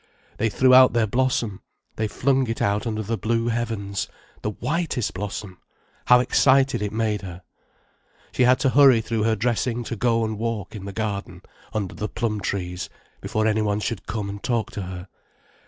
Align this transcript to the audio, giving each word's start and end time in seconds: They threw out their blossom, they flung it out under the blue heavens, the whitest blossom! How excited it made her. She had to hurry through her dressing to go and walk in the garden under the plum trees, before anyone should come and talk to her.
They 0.37 0.49
threw 0.49 0.73
out 0.73 0.93
their 0.93 1.05
blossom, 1.05 1.61
they 1.95 2.07
flung 2.07 2.47
it 2.47 2.59
out 2.59 2.87
under 2.87 3.03
the 3.03 3.19
blue 3.19 3.49
heavens, 3.49 4.07
the 4.41 4.49
whitest 4.49 5.13
blossom! 5.13 5.59
How 6.05 6.19
excited 6.21 6.81
it 6.81 6.91
made 6.91 7.21
her. 7.21 7.43
She 8.31 8.41
had 8.45 8.59
to 8.61 8.69
hurry 8.69 9.01
through 9.01 9.25
her 9.25 9.35
dressing 9.35 9.83
to 9.83 9.95
go 9.95 10.25
and 10.25 10.39
walk 10.39 10.73
in 10.75 10.85
the 10.85 10.91
garden 10.91 11.43
under 11.71 11.93
the 11.93 12.09
plum 12.09 12.39
trees, 12.41 12.89
before 13.21 13.45
anyone 13.45 13.79
should 13.79 14.07
come 14.07 14.27
and 14.27 14.41
talk 14.41 14.71
to 14.71 14.81
her. 14.81 15.07